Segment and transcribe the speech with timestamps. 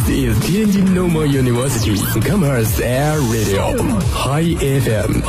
[0.00, 3.76] This is Tianjin Normal University Commerce Air Radio
[4.12, 5.20] High FM。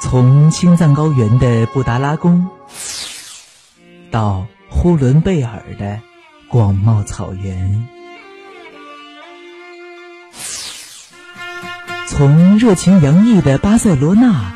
[0.00, 2.46] 从青藏高原的布达拉宫，
[4.10, 6.00] 到呼伦贝尔的
[6.48, 7.88] 广袤草原。
[12.08, 14.52] 从热情洋溢的巴塞罗那，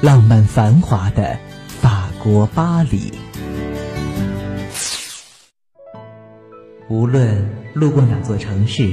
[0.00, 1.36] 浪漫繁华的
[1.66, 3.12] 法国巴黎，
[6.88, 8.92] 无论路过哪座城市，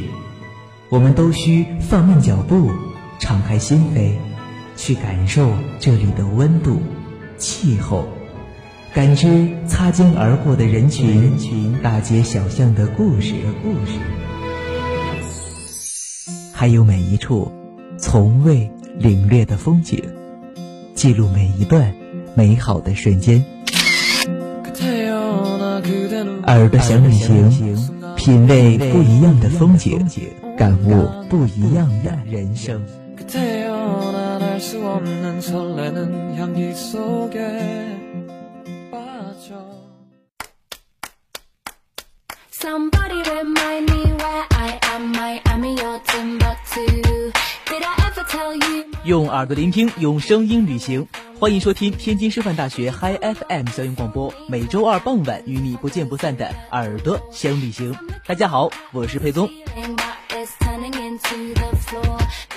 [0.90, 2.72] 我们都需放慢脚步，
[3.20, 4.14] 敞开心扉，
[4.76, 6.82] 去感受这里的温度、
[7.38, 8.08] 气候，
[8.92, 13.54] 感知擦肩而过的人群、大街小巷的故事的。
[13.62, 14.00] 故事。
[16.52, 17.52] 还有每一处
[18.00, 20.04] 从未领略的风景，
[21.06, 21.94] 记录每一段
[22.34, 23.46] 美好的瞬间。
[26.48, 27.78] 耳朵想旅行，
[28.16, 30.04] 品味不一样的风景，
[30.58, 32.84] 感悟不一样的人生。
[49.04, 51.08] 用耳朵聆听，用声音旅行。
[51.40, 57.96] 欢迎收听天津师范大学 Hi FM 校园广播，每周二傍晚与你不见不散的耳朵相旅行。
[58.26, 59.50] 大家好，我是佩宗。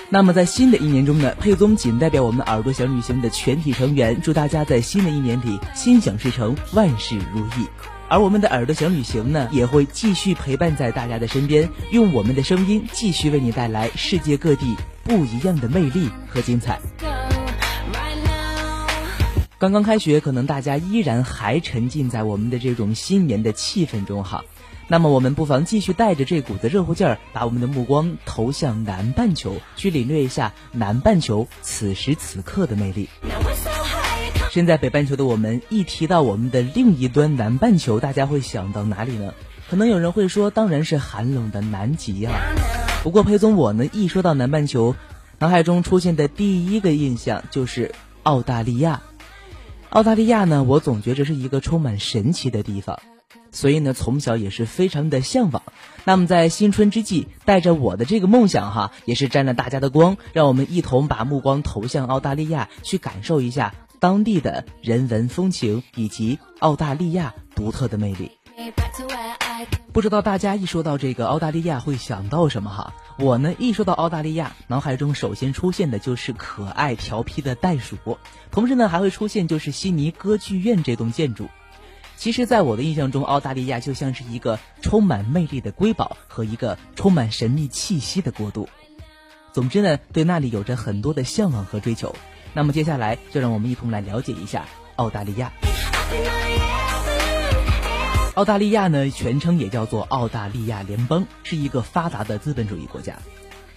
[0.09, 7.67] 那么在新的一年中呢，佩宗仅代表我们耳朵想旅行的全体成员，祝大家在新的一年里心想事成，万事如意。
[8.11, 16.81] 而我们的耳朵想旅行呢，也会继续陪伴在大家的身边，用我们的声音继续为你带来世界各地不一样的魅力和精彩。
[19.59, 24.43] 刚刚开学，可能大家依然还沉浸在我们的这种新年的气氛中哈。
[24.87, 33.07] 那么我们不妨继续带着这股子热乎劲儿，把我们的目光投向南半球，去领略一下南半球此时此刻的魅力。
[34.51, 39.35] 身在北半球的我们，一提到我们的另一端南半球，大家会想到哪里呢？
[39.69, 42.35] 可能有人会说，当然是寒冷的南极啊。
[43.03, 44.97] 不过裴总我呢，一说到南半球，
[45.39, 49.03] 脑海中出现的第一个印象就是澳大利亚。
[49.91, 52.99] 澳大利亚呢，我总觉着是一个充满神奇的地方，
[53.53, 55.63] 所以呢，从小也是非常的向往。
[56.05, 63.75] 那么在新春之际，带着我的这个梦想哈，也是沾了大家的光，让我们一同把目光投向澳大利亚，去感受一下。
[64.01, 68.31] 当地的人文风情以及澳大利亚独特的魅力，
[69.93, 72.93] 不知道大家一说到这个澳大利亚会想到什么哈？
[73.19, 77.97] 我呢一说到澳大利亚，脑海中首先出现的就是可爱调皮的袋鼠，
[78.51, 81.49] 同时呢还会出现就是悉尼歌剧院这栋建筑。
[82.17, 88.69] 其实，在我的印象中，澳大利亚就像是一个充满魅力的瑰宝和一个充满神秘气息的国度。
[89.53, 92.15] 总之呢，对那里有着很多的向往和追求。
[92.55, 94.67] 那么接下来就让我们一同来了解一下
[94.97, 95.53] 澳大利亚。
[98.35, 103.17] 澳大利亚呢，全称也叫做澳大利亚联邦，是一个发达的资本主义国家。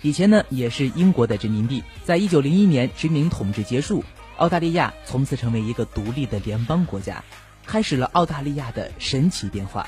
[0.04, 1.84] 以前呢，也是英国的殖民地。
[2.04, 4.04] 在一九零一年殖民统治结束，
[4.38, 7.24] 澳大利亚从此成为一个独立的联邦国家，
[7.66, 9.88] 开始了澳大利亚的神奇变化。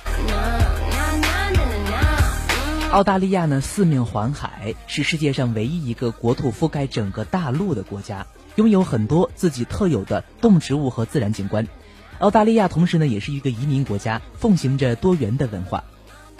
[2.91, 8.25] 澳大利亚呢，四面环海，是世界上唯一一个国土覆盖整个大陆的国家。
[8.56, 11.68] 拥有很多自己特有的动植物和自然景观，
[12.19, 15.84] 澳大利亚同时呢也是一个移民国家，奉行着多元的文化。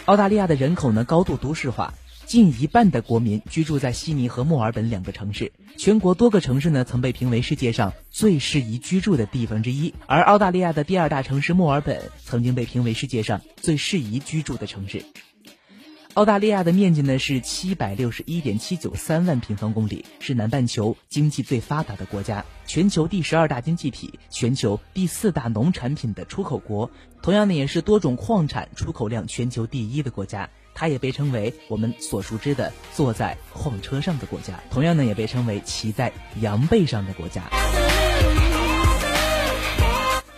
[0.04, 1.92] 澳大利亚的人口呢高度都市化，
[2.24, 5.52] 近一半的国民居住在悉尼和墨尔本两个城市。
[5.76, 15.04] 全国多个城市呢曾被评为世界上最适宜居住的地方之一，而澳大利亚的第二大城市墨尔本曾经被评为世界上最适宜居住的城市。
[16.14, 26.88] 澳大利亚的面积呢是七百六十一点七九三万平方公里，是南半球经济最发达的国家，全球第十二大经济体，全球第四大农产品的出口国，
[27.20, 30.48] 同样呢也是多种矿产出口量全球第一的国家。
[30.72, 37.42] 它也被称为我们所熟知的坐在矿车上的国家，同样呢也被称为骑在羊背上的国家。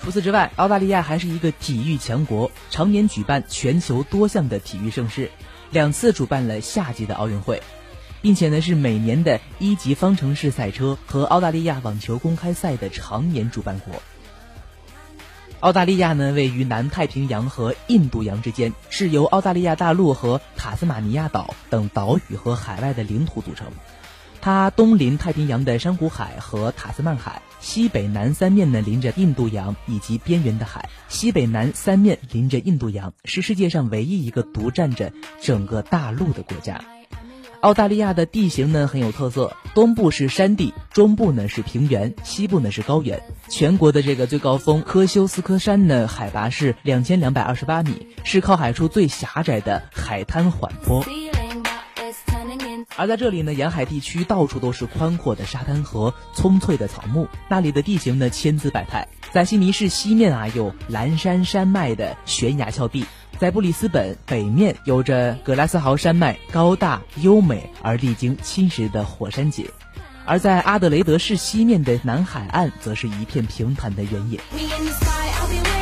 [0.01, 5.31] 除此之外，澳大利亚还是一个体育强国，常年举办全球多项的体育盛事。
[5.77, 7.63] 两次主办了夏季的奥运会，
[8.23, 13.93] 并且呢是每年的一级方程式赛车和澳大利亚网球公开赛的常年主办国。
[15.61, 23.67] 澳大利亚呢位于南太平洋和印度洋之间，是由澳大利亚大陆和塔斯马尼亚岛等岛屿和海外的领土组成。
[24.47, 35.13] 它东临太平洋的珊瑚海和塔斯曼海，西北南三面呢临着印度洋以及边缘的海，西北南三面临着印度洋，是世界上唯一一个独占着
[35.43, 36.81] 整个大陆的国家。
[37.61, 43.21] 澳大利亚的地形呢很有特色，东部是山地，中部呢是平原，西部呢是高原。
[43.49, 51.05] 全国的这个最高峰科修斯科山呢，海拔是两千两百二十八米，是靠海处最狭窄的海滩缓坡。
[52.97, 59.07] 而在这里呢，沿海地区到处都是宽阔的沙滩和葱翠的草木，那里的地形呢千姿百态。
[59.33, 63.05] 在悉尼市西面啊，有蓝山山脉的悬崖峭壁；
[63.39, 69.67] 在布里斯本北面，有着格拉斯豪山脉高大优美而历经侵蚀的火山节；
[70.25, 74.41] 而在阿德雷德市西面的南海岸，则是一片平坦的原野。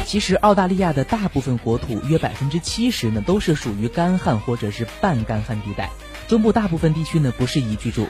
[0.05, 5.91] 其实，澳大利亚的大部分国土约百分之七十呢，都是属于干旱或者是半干旱地带。
[6.29, 8.09] 中部大部分地区呢不适宜居住。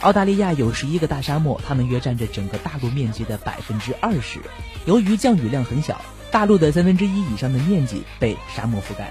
[0.00, 4.38] 澳大利亚有十一个大沙漠，它们约占着整个大陆面积的百分之二十。
[4.84, 6.00] 由于降雨量很小，
[6.30, 9.10] 大陆的三分之一以上的面积被沙漠覆盖。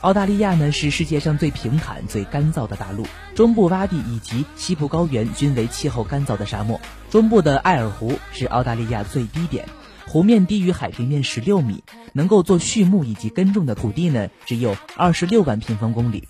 [0.00, 6.80] 澳大利亚呢是世界上最平坦、最干燥的大陆，中部洼地以及西部高原均为气候干燥的沙漠。
[7.10, 9.68] 中部的艾尔湖是澳大利亚最低点。
[10.12, 11.82] 湖面低于海平面十六米，
[12.12, 16.28] 能够做畜牧以及耕种的土地呢，只有二十六万平方公里。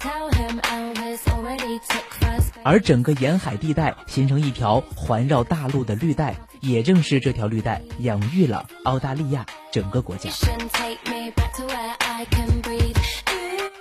[2.63, 10.31] 而整个沿海地带形成一条环绕大陆的绿带，也正是这条绿带养育了澳大利亚整个国家。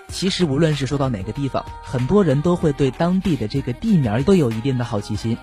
[0.10, 5.38] 其实无论是说到哪个地方，很多人都会对当地的这个地名都有一定的好奇心。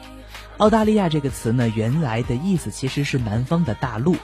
[0.56, 4.16] 澳大利亚这个词呢，原来的意思其实是南方的大陆。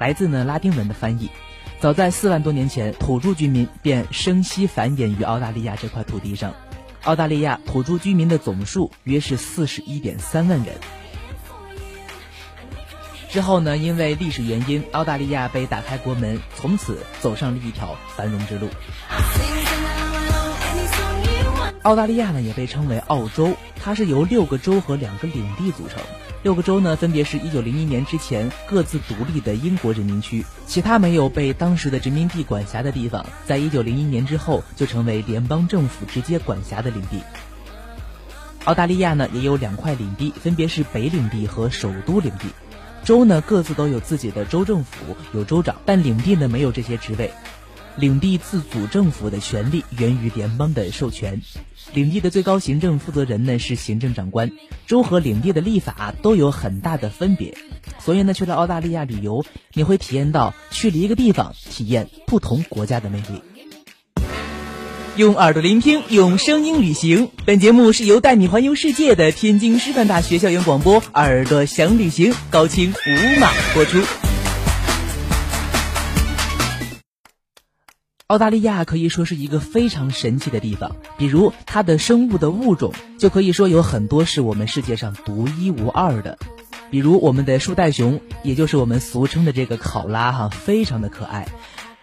[0.00, 1.28] 来自呢拉丁文的翻译，
[1.78, 6.54] 早在四万多年前，土著居民便生息繁衍于澳大利亚这块土地上。
[7.02, 10.74] 澳大利亚土著居民的总数约是四十一点三万人。
[13.28, 18.70] 之后呢，因为历史原因，澳大利亚被打开国门，从此走上了一条繁荣之路。
[21.82, 26.02] 澳大利亚呢，也被称为澳洲，它是由六个州和两个领地组成。
[26.42, 37.20] 六个州呢，分别是一九零一年之前各自独立的英国人民区，其他没有被当时的殖民地管辖的地方，在一九零一年之后就成为联邦政府直接管辖的领地。
[38.64, 42.48] 澳大利亚呢，也有两块领地，分别是北领地和首都领地。
[43.04, 47.30] 州呢，各自都有自己的州政府，有州长，但领地呢，没有这些职位。
[47.96, 51.42] 领地自主政府的权利源于联邦的授权，
[51.92, 54.50] 领地的最高行政负责人呢是行政长官。
[54.86, 57.56] 州和领地的立法都有很大的分别，
[57.98, 59.44] 所以呢，去了澳大利亚旅游，
[59.74, 63.42] 你会体验到去了一个地方，体验不同国家的魅力。
[65.16, 67.30] 用耳朵聆听，用声音旅行。
[67.44, 74.29] 本节目是由带你环游世界的天津师范大学校园广播耳朵想旅行高清无码播出。
[78.30, 86.38] 澳大利亚可以说是一个非常神奇的地方，比如它的生物的物种就可以说有很多是我们世界上独一无二的，
[86.92, 91.48] 比如我们的树袋熊，也就是我们俗称的这个考拉哈，非常的可爱，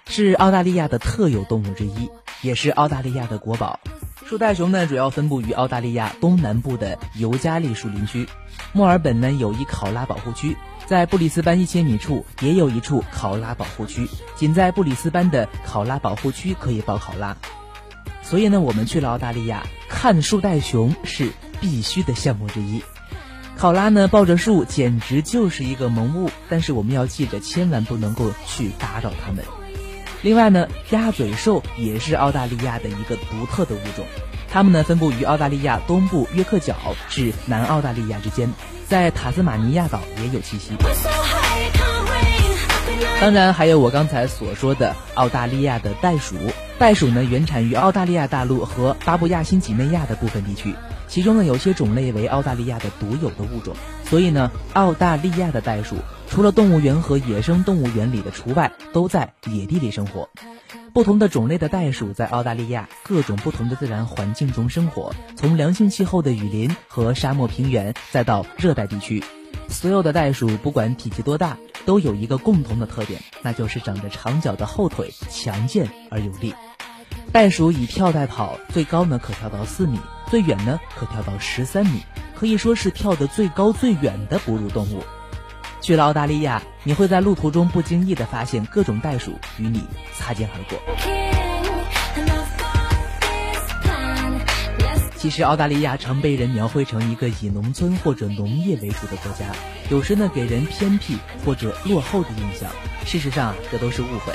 [0.06, 2.10] 是澳大利亚的特有动物之一，
[2.42, 3.80] 也是澳大利亚的国宝。
[4.26, 8.28] 树袋熊呢，主要分布于澳大利亚东南部的尤加利树林区，
[8.74, 10.58] 墨尔本呢有一考拉保护区。
[10.88, 17.36] 在布里斯班一千米处也有一处考拉保护区，仅在布里斯班的考拉保护区可以抱考拉，
[18.24, 21.30] 所以呢，我们去了澳大利亚看树袋熊是
[21.60, 22.82] 必须的项目之一。
[23.58, 29.44] 考拉呢抱着树简直就是一个萌物，但是我们要记着，千万不能够去打扰它们。
[30.22, 34.06] 另外呢，鸭嘴兽也是澳大利亚的一个独特的物种，
[34.50, 36.76] 它们呢分布于澳大利亚东部约克角
[37.10, 38.50] 至南澳大利亚之间。
[38.88, 40.72] 在塔斯马尼亚岛也有栖息，
[43.20, 46.36] 当然还有我刚才所说的澳大利亚的袋鼠。
[46.80, 50.74] 袋鼠呢原产于澳大利亚大陆和巴布亚新几内亚的部分地区，
[51.08, 53.76] 其中呢有些种类为澳大利亚的独有的物种，
[54.06, 55.96] 所以呢澳大利亚的袋鼠
[56.30, 60.30] 除了动物园和野生动物园里的除外，都在野地里生活。
[60.98, 69.24] 不同的种类的袋鼠在澳大利亚各种不同的自然环境中生活，从良性气候的雨林和沙漠平原，再到热带地区，
[69.70, 76.56] 所有的袋鼠不管体积多大，都有一个共同的特点，那就是长着长脚的后腿，强健而有力。
[77.32, 80.00] 袋鼠以跳代跑，最高呢可跳到四米，
[80.32, 82.02] 最远呢可跳到十三米，
[82.36, 85.04] 可以说是跳得最高最远的哺乳动物。
[85.82, 90.78] 去了澳大利亚，你会在路途中不经意地发现各种袋鼠与你擦肩而过。
[95.16, 99.46] 其实，澳大利亚常被人描绘成一个以农村或者农业为主的国家，
[99.90, 102.70] 有时呢给人偏僻或者落后的印象。
[103.06, 104.34] 事实上，这都是误会。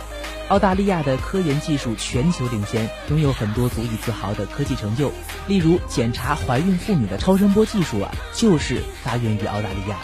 [0.48, 5.10] 澳大利亚的科研技术全球领先，拥有很多足以自豪的科技成就。
[5.46, 9.96] 例如，检查怀孕妇女的超声波技术啊，就是发源于澳大利亚。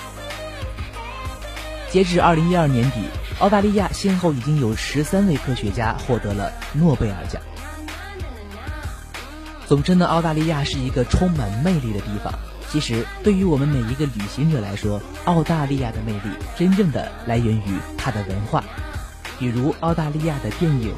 [1.91, 3.01] 截至二零一二年底，
[3.39, 7.41] 澳大利亚先后已经有十三位科学家获得了诺贝尔奖。
[9.67, 12.33] 总之呢，澳大利亚是一个充满魅力的地方。
[12.71, 18.63] 其实，对于我们每一个旅行者来说，澳大利亚的魅力真正的来源于它的文化。
[19.39, 20.93] 比如澳大利亚的电影，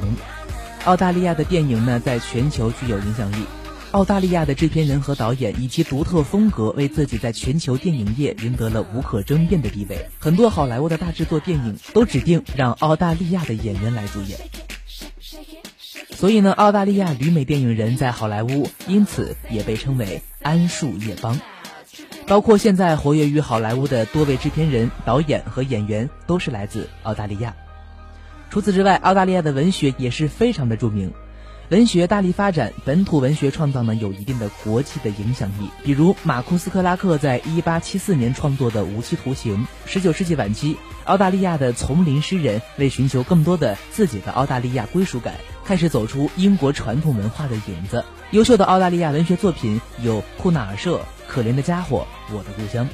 [0.83, 3.45] 澳大利亚的电影呢，在全球具有影响力。
[3.91, 10.07] 澳大利亚的制片人和导演以其独特风格，为自己在全球电影业赢得了无可争辩的地位。
[10.17, 14.39] 很多好莱坞的大制作电影都指定让澳大利亚的演员来主演。
[16.11, 21.37] 所以呢，澳大利亚旅美电影人在好莱坞因此也被称为“桉树叶帮”。
[22.27, 27.53] 包括现在活跃于好莱坞的多位制片人、导演和演员都是来自澳大利亚。
[28.49, 31.11] 除此之外，澳大利亚的文学也是非常的著名，
[31.71, 35.69] 文学大力发展，本土文学创造呢有一定的国际的影响力。
[35.85, 39.65] 比如马库斯·克拉克在1874年创作的《无期徒刑》。
[39.89, 40.75] 19世纪晚期，
[41.05, 45.35] 澳大利亚的丛林诗人为寻求更多的自己的澳大利亚归属感。
[45.63, 48.03] 开始走出英国传统文化的影子。
[48.31, 50.97] 优秀的澳大利亚文学作品有库纳尔社
[51.29, 52.85] 《可怜的家伙》《我的故乡》。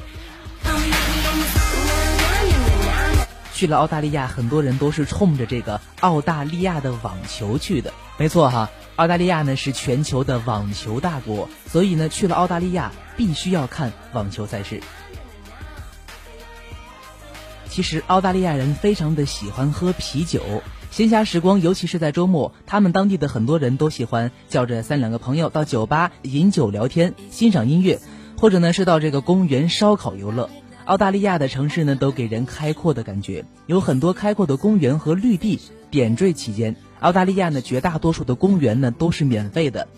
[3.52, 7.92] 去了澳大利亚，很多人都是冲着这个澳大利亚的网球去的。
[8.18, 14.80] 没错哈，澳大利亚呢是全球的网球大国，所以呢去了澳大利亚必须要看网球赛事。
[17.68, 20.42] 其实澳大利亚人非常的喜欢喝啤酒。
[20.90, 28.00] 闲暇时光，尤其是在周末，他们当地的很多人都喜欢叫着三两个朋友到酒吧饮酒聊天、欣赏音乐，
[28.36, 30.50] 或者呢是到这个公园烧烤游乐。
[30.86, 35.60] 澳大利亚的城市呢都给人开阔的感觉，有很多开阔的公园和绿地
[35.90, 36.74] 点缀其间。
[37.00, 39.88] 澳大利亚呢绝大多数的公园呢都是免费的，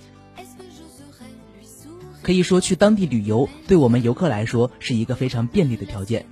[2.23, 6.26] 可以说去当地旅游对我们游客来说是一个非常便利的条件。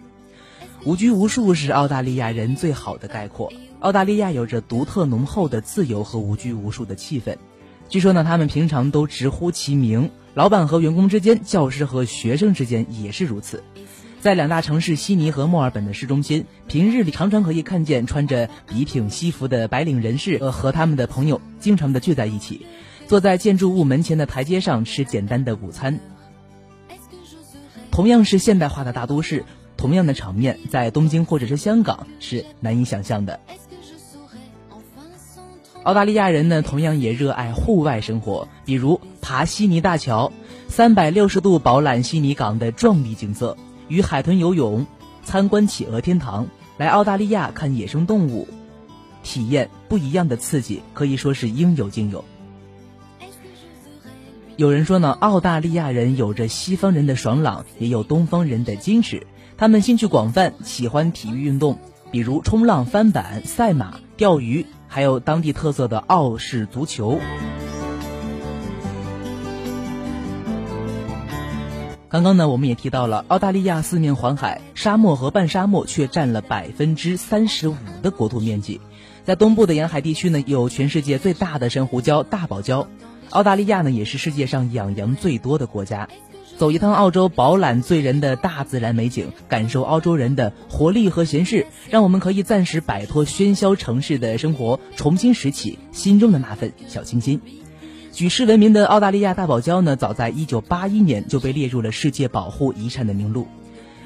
[0.84, 3.52] 无拘无束是澳大利亚人最好的概括。
[3.80, 7.36] 澳大利亚有着独特浓厚的自由和无拘无束的气氛。
[7.88, 13.64] 据说呢，他们平常都直呼其名，老板和员工之间，教师和学生之间也是如此。
[14.20, 22.66] 在两大城市悉尼和墨尔本的市中心，平日里常常可以看见穿着笔挺西服的白领人士，呃，和他们的朋友经常的聚在一起，
[23.06, 26.00] 坐在建筑物门前的台阶上吃简单的午餐。
[27.92, 29.44] 同样是现代化的大都市，
[29.76, 33.38] 同样的场面，在东京或者是香港是难以想象的。
[35.84, 40.32] 澳大利亚人呢，同样也热爱户外生活，比如爬悉尼大桥，
[40.68, 43.56] 三百六十度饱览悉尼港的壮丽景色；
[43.88, 44.86] 与海豚游泳，
[45.24, 48.46] 参观企鹅天堂，来澳大利亚看野生动物，
[49.22, 52.24] 体验不一样的刺激，可以说是应有尽有。
[54.56, 59.26] 有人说呢，澳大利亚人有着西方人的爽朗，也有东方人的矜持。
[59.56, 61.78] 他们兴趣广泛，喜欢体育运动，
[62.10, 64.66] 比如冲浪、翻板、赛马、钓鱼。
[64.90, 67.20] 还有当地特色的澳式足球。
[72.10, 78.80] 刚刚呢，我们也提到了澳大利亚四面环海，沙漠和半沙漠却占了百分之三十五的国土面积。
[79.26, 82.86] 在东部的沿海地区呢，有全世界最大的珊瑚礁大堡礁。
[83.28, 86.08] 澳大利亚呢，也是世界上养羊最多的国家。
[86.56, 97.38] 走一趟澳洲，饱览醉人的大自然美景，感受澳洲人的活力和闲适，让我们可以暂时摆脱喧嚣城市的生活，重新拾起心中的那份小清新。
[98.12, 103.46] 举世闻名的澳大利亚大堡礁呢，早在1981年就被列入了世界保护遗产的名录。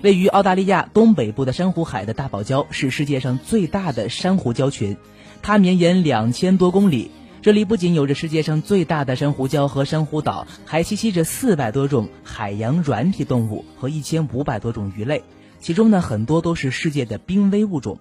[0.02, 4.96] 位于澳大利亚东北部的珊瑚海的大堡礁是世界上最大的珊瑚礁群，
[5.40, 7.10] 它绵延两千多公里。
[7.40, 15.24] 这里不仅有着世界上最大的珊瑚礁和珊瑚岛，还栖息着四百多种海洋软体动物和一千五百多种鱼类，
[15.58, 17.98] 其中呢很多都是世界的濒危物种。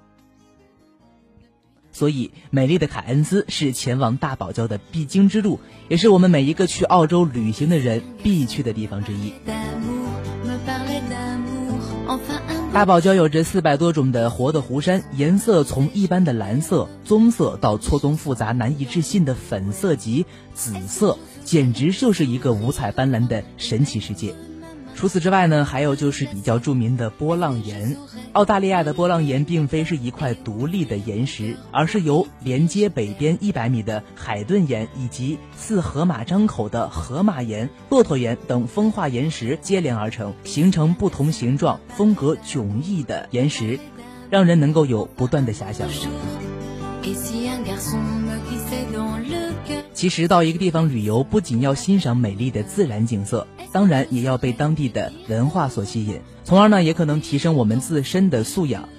[2.01, 9.31] 所以，美丽的凯恩斯是前往大堡礁的必经之路，也是我们每一个去澳洲旅行的人必去的地方之一。
[12.73, 24.33] 大堡礁有着四百多种的活的湖山，颜色从一般的蓝色、棕色到错综复杂、难以置信的粉色及紫色，简直就是一个五彩斑斓的神奇世界。
[24.95, 27.97] 除此之外呢，还有就是比较著名的波浪岩。
[28.33, 43.79] 澳大利亚的波浪岩并非是一块独立的岩石，而是由连接北边一百米的海顿岩以及似河马张口的河马岩、骆驼岩等风化岩石接连而成，形成不同形状、风格迥异的岩石，
[44.29, 45.87] 让人能够有不断的遐想。
[50.01, 58.89] 其实到一个地方旅游，不仅要欣赏美丽的自然景色，当然也要被当地的文化所吸引，从而呢也可能提升我们自身的素养。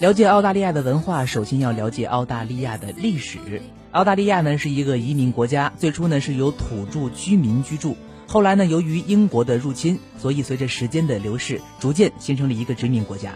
[0.00, 3.60] 了解澳大利亚的文化，首先要了解澳大利亚的历史。
[3.90, 13.34] 澳大利亚呢是一个移民国家，最初呢是由土著居民居住，后来呢由于英国的入侵，所以随着时间的流逝，逐渐形成了一个殖民国家。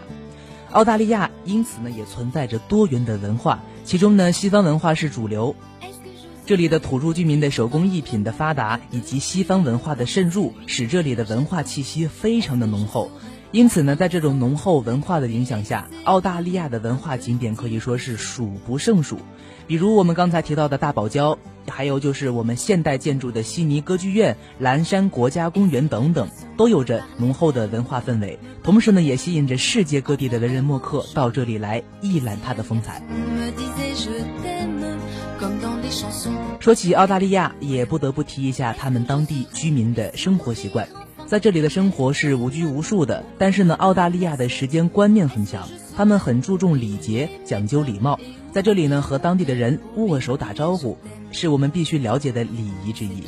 [0.73, 5.55] 澳大利亚因此呢也存在着多元的文化，其中呢西方文化是主流。
[6.47, 13.11] 这里的土著居民的手工艺品的发达，以及西方文化的渗入，使这里的文化气息非常的浓厚。
[13.51, 19.19] 因此呢，在这种浓厚文化的影响下，澳大利亚的文化景点可以说是数不胜数。
[19.67, 26.27] 比如我们刚才提到的大堡礁，还有就是我们现代建筑的悉尼歌剧院、蓝山国家公园等等，
[26.57, 28.37] 都有着浓厚的文化氛围。
[28.61, 33.01] 同时呢，也吸引着世界各地的文人墨客到这里来一览它的风采。
[36.59, 40.87] 说起澳大利亚，也不得不提一下他们当地居民的生活习惯。
[41.25, 48.19] 在这里的生活是无拘无束的，但是呢，澳大利亚的时间观念很强，他们很注重礼节，讲究礼貌。
[48.51, 50.97] 在这里呢，和当地的人握手打招呼，
[51.31, 53.23] 是我们必须了解的礼仪之一。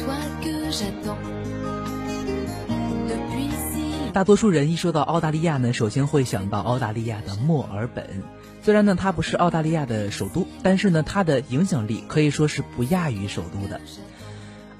[4.13, 8.23] 大多数人一说到澳大利亚呢，首先会想到澳大利亚的墨尔本。
[8.61, 13.81] 虽然呢，它不是澳大利亚的首都，但是呢，它的影响力可以说是不亚于首都的。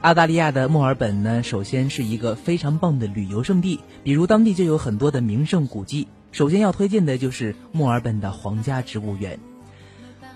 [0.05, 6.07] 澳大利亚的墨尔本呢，首先是一个非常棒的旅游胜地，比如当地就有很多的名胜古迹。
[6.31, 9.39] 首先要推荐的就是墨尔本的皇家植物园。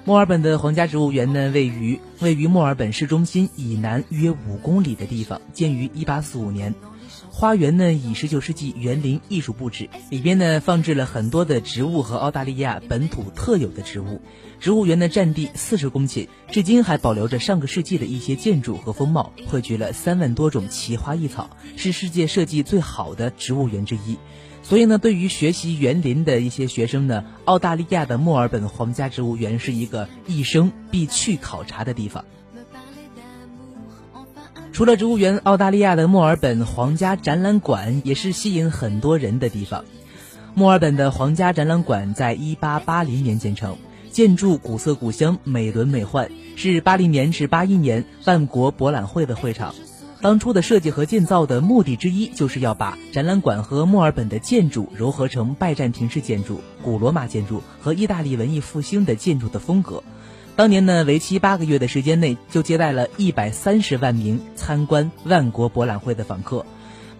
[0.06, 6.74] 墨尔本的皇家植物园呢，位于位于墨尔本市中心以南约五公里的地方，建于1845年。
[7.30, 14.20] 花园呢以十九世纪园林艺术布置，里边呢放置了很多的植物和澳大利亚本土特有的植物。
[14.60, 24.17] 植物园的占地四十公顷，至今还保留着上个世纪的一些建筑和风貌，汇聚了三万多种奇花异草，是世界设计最好的植物园之一。
[24.62, 32.26] 所以呢，对于学习园林的一些学生呢，澳大利亚的墨尔本皇家植物园是一个一生必去考察的地方。
[34.74, 39.86] 除了植物园，澳大利亚的墨尔本皇家展览馆也是吸引很多人的地方。
[40.54, 43.78] 墨尔本的皇家展览馆在1880年建成，
[44.12, 49.74] 建筑古色古香、美轮美奂，是80年至81年万国博览会的会场。
[50.22, 60.04] 当初的设计和建造的目的之一，就是要把展览馆和墨尔本的建筑糅合成拜占庭式建筑、古罗马建筑和意大利文艺复兴的建筑的风格。
[60.58, 66.65] 当年呢，为期八个月的时间内，就接待了一百三十万名参观万国博览会的访客。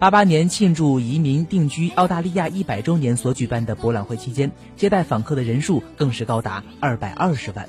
[0.00, 7.68] 八八年庆祝移民定居澳大利亚一百周年所举办的博览会期间，接待访客的人数更是高达二百二十万。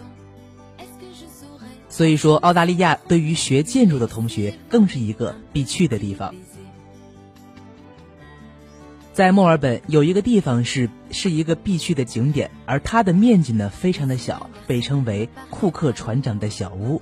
[1.90, 6.34] 所以说，澳大利亚对于学建筑的同学，更是一个必去的地方。
[9.12, 17.02] 在墨尔本有一个地方是是一个必去的景点，而它的面积呢非常的小，被称为库克船长的小屋。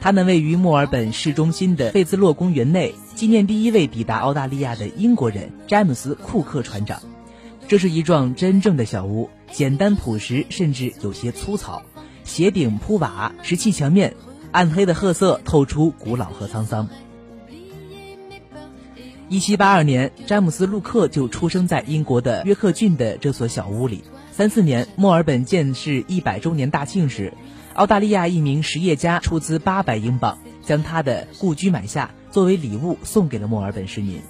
[0.00, 7.02] 它们位于墨尔本市中心的费兹洛公园内，纪念第一位抵达澳大利亚的英国人詹姆斯·库克船长。
[7.68, 11.82] 这是一幢真正的小屋，简单朴实，甚至有些粗糙，
[12.24, 14.14] 斜顶铺瓦，石砌墙面，
[14.52, 16.88] 暗黑的褐色透出古老和沧桑。
[19.28, 24.02] 一七八二年，詹姆斯·路克就出生在英国的约克郡的这所小屋里。
[24.32, 27.34] 三四年，墨尔本建市一百周年大庆时，
[27.74, 34.20] 澳大利亚一名实业家出资八百英镑，将他的故居买下，作为礼物送给了墨尔本市民。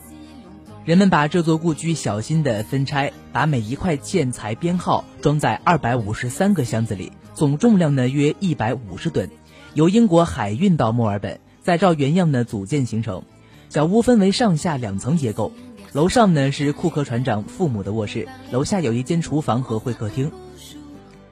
[0.84, 9.30] 人们把这座故居小心地分拆，把每一块建材编号，装在二百五十三个箱子里，总重量呢约一百五十吨，
[9.72, 13.22] 由英国海运到墨尔本，再照原样呢组建形成。
[13.70, 15.52] 小屋分为上下两层结构，
[15.92, 20.30] 楼上呢是库克船长父母的卧室，楼下有一间厨房和会客厅，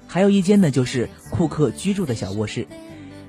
[0.09, 2.67] 还有一间呢就是库克居住的小卧室。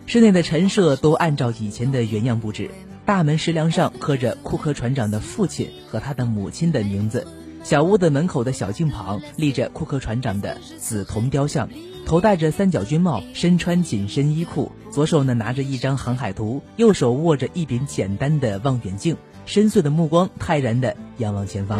[0.07, 2.71] 室内的陈设都按照以前的原样布置，
[3.05, 7.27] 大门石梁上刻着库克船长的父亲和他的母亲的名字。
[7.61, 11.69] 小屋的门口的小径旁立着库克船长的紫铜雕像，
[12.05, 14.71] 头戴着三角军帽，身穿紧身衣裤。
[14.89, 19.15] 左左手呢拿着一张航海图，右手握着一柄简单的望远镜，
[19.45, 21.79] 深邃的目光泰然的仰望前方。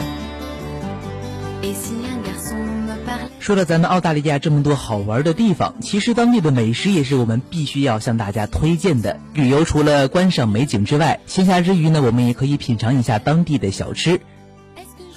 [3.49, 9.19] 说了咱们澳大利亚这么多好玩的地方，其实当地的美食也是我们必须要向大家推荐的。
[9.33, 14.21] 旅游除了观赏美景之外，闲暇之余呢，我们也可以品尝一下当地的小吃。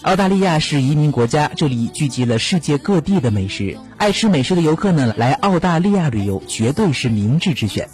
[0.00, 3.76] 澳大利亚是移民国家，这里聚集了世界各地的美食。
[3.98, 7.90] 爱吃美食的游客呢，来澳大利亚旅游绝对是明智之选。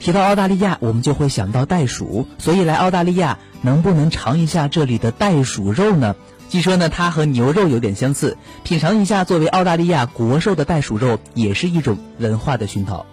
[0.00, 6.14] 提到澳大利亚，我们就会想到袋鼠，所以来澳大利亚能不能尝一下这里的袋鼠肉呢？
[6.48, 13.04] 据说呢，它和牛肉有点相似，品尝一下作为澳大利亚国兽的袋鼠肉，也是一种文化的熏陶。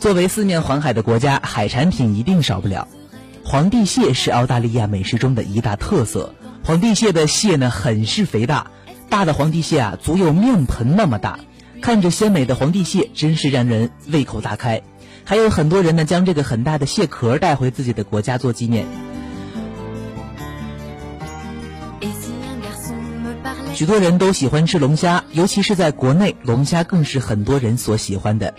[0.00, 2.88] 作为四面环海的国家，海产品一定少不了。
[3.44, 6.34] 皇帝蟹是澳大利亚美食中的一大特色。
[6.64, 8.70] 皇帝蟹的蟹呢，很是肥大，
[9.08, 11.38] 大的皇帝蟹啊，足有面盆那么大。
[11.80, 14.82] 看着鲜美的皇帝蟹，真是让人胃口大开。
[15.24, 18.86] 还有很多人呢，将这个很大的蟹壳带回自己的国家做纪念。
[23.80, 28.52] 许多人都喜欢吃龙虾，尤其是在国内，龙虾更是很多人所喜欢的。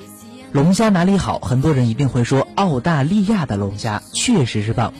[0.52, 1.38] 龙虾哪里好？
[1.38, 4.96] 很多人一定会说澳大利亚的龙虾确实是棒。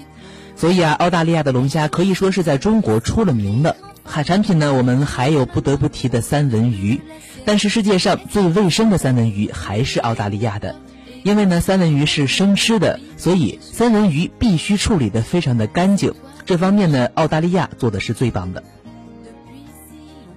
[0.56, 3.76] 所以啊，澳大利亚的龙虾可以说是在中国出了名的。
[4.04, 7.02] 海产品呢，我们还有不得不提的三文鱼。
[7.44, 10.76] 但是世界上最卫生的三文鱼还是澳大利亚的，
[11.24, 16.14] 因为呢，三文鱼是生吃的，所以三文鱼必须处理的非常的干净。
[16.46, 18.64] 这方面呢，澳大利亚做的是最棒的。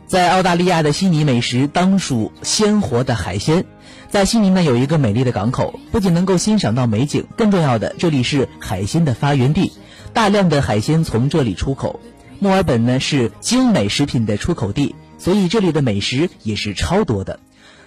[0.06, 3.64] 在澳大利亚的悉尼，美食当属鲜活的海鲜。
[4.08, 9.72] 在悉尼呢，有一个美丽的港口，不仅能够欣赏到美景，更重要的，这里是海鲜的发源地，
[10.12, 12.00] 大量的海鲜从这里出口。
[12.38, 17.40] 墨尔本呢是精美食品的出口地，所以这里的美食也是超多的。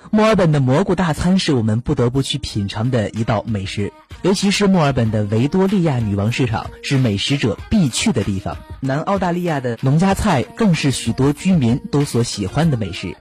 [0.09, 8.57] 墨尔本的蘑菇大餐是我们不得不去品尝的一道美食，尤其是墨尔本的维多利亚女王市场是美食者必去的地方。
[8.79, 13.15] 南澳大利亚的农家菜更是许多居民都所喜欢的美食。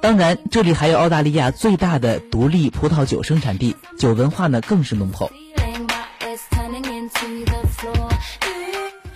[0.00, 5.30] 当然，这里还有澳大利亚最大的独立葡萄酒生产地，酒文化呢更是浓厚。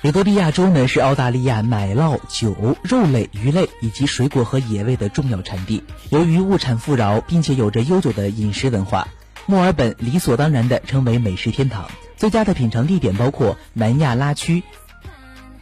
[0.03, 5.85] 维多利亚州呢是澳大利亚奶酪、酒、肉类、鱼类以及水果和野味的重要产地。
[6.11, 9.07] 由于物产富饶，并且有着悠久的饮食文化，
[9.47, 11.91] 墨尔本理所当然地成为美食天堂。
[12.17, 14.63] 最佳的品尝地点包括南亚拉区。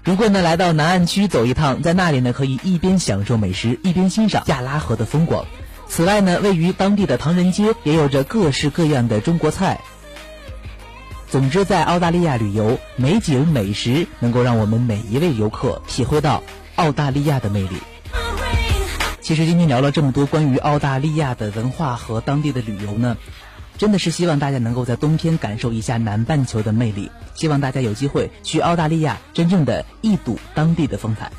[0.05, 5.45] 如果呢来到南岸区走一趟，在那里呢可以一边享受美食，一边欣赏亚拉河的风光。
[5.89, 9.81] 此外呢，位于当地的唐人街也有着各式各样的中国菜。
[11.29, 16.43] 总之，在澳大利亚旅游，美景美食能够让我们每一位游客体会到
[16.77, 17.77] 澳大利亚的魅力。
[19.21, 23.17] 其实今天聊了这么多关于澳大利亚的文化和当地的旅游呢，
[23.81, 27.11] 真的是希望大家能够在冬天感受一下南半球的魅力。
[27.35, 31.33] 希望大家有机会去澳大利亚，真正的一睹当地的风采。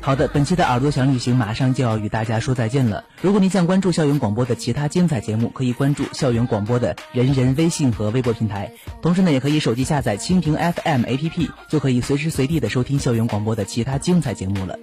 [0.00, 3.02] 好的，本期的耳朵想旅行马上就要与大家说再见了。
[3.20, 8.70] 如果您想关注校园广播的其他精彩节目，可以关注校园广播的人人微信和微博平台。
[9.02, 14.78] 同时呢，也可以手机下载蜻蜓 FM APP，就可以随时随地的收听校园广播的其他精彩节目了。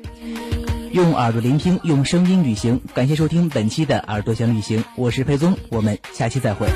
[0.92, 2.82] 用耳朵聆听，用声音旅行。
[2.94, 6.68] 感谢收听本期的耳朵想旅行，我是佩宗，我们下期再会。